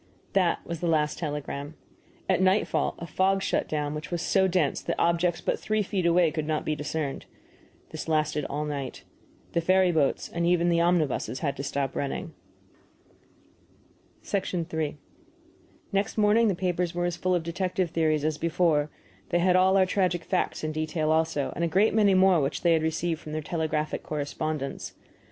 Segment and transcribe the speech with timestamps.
[0.33, 1.75] That was the last telegram.
[2.27, 6.07] At nightfall a fog shut down which was so dense that objects but three feet
[6.07, 7.27] away could not be discerned.
[7.91, 9.03] This lasted all night.
[9.51, 12.33] The ferry boats and even the omnibuses had to stop running.
[14.23, 14.97] III
[15.93, 18.89] Next morning the papers were as full of detective theories as before;
[19.29, 22.63] they had all our tragic facts in detail also, and a great many more which
[22.63, 24.95] they had received from their telegraphic correspondents.